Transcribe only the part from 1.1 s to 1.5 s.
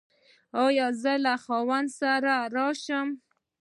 له